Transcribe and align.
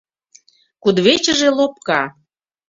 кудывечыже 0.83 1.47
лопка 1.57 2.01